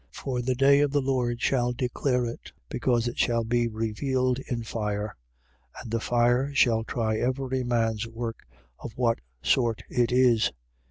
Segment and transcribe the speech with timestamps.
[0.11, 4.63] For the day of the Lord shall declare it, because it shall be revealed in
[4.63, 5.15] fire.
[5.79, 8.39] And the fire shall try every man's work,
[8.79, 10.51] of what sort it is.